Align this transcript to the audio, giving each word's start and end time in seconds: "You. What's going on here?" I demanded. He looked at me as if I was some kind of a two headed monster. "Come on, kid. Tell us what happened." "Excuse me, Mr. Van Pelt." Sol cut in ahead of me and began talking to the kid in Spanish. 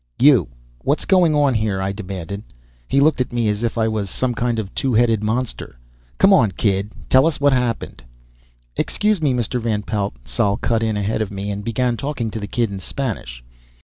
"You. 0.17 0.47
What's 0.79 1.05
going 1.05 1.35
on 1.35 1.53
here?" 1.53 1.79
I 1.79 1.91
demanded. 1.91 2.41
He 2.87 2.99
looked 2.99 3.21
at 3.21 3.31
me 3.31 3.47
as 3.49 3.61
if 3.61 3.77
I 3.77 3.87
was 3.87 4.09
some 4.09 4.33
kind 4.33 4.57
of 4.57 4.65
a 4.65 4.69
two 4.71 4.95
headed 4.95 5.23
monster. 5.23 5.77
"Come 6.17 6.33
on, 6.33 6.53
kid. 6.53 6.89
Tell 7.07 7.27
us 7.27 7.39
what 7.39 7.53
happened." 7.53 8.03
"Excuse 8.75 9.21
me, 9.21 9.31
Mr. 9.31 9.61
Van 9.61 9.83
Pelt." 9.83 10.15
Sol 10.27 10.57
cut 10.57 10.81
in 10.81 10.97
ahead 10.97 11.21
of 11.21 11.29
me 11.29 11.51
and 11.51 11.63
began 11.63 11.97
talking 11.97 12.31
to 12.31 12.39
the 12.39 12.47
kid 12.47 12.71
in 12.71 12.79
Spanish. 12.79 13.43